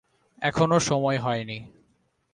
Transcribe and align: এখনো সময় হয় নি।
এখনো 0.41 0.77
সময় 0.79 1.17
হয় 1.17 1.43
নি। 1.43 1.57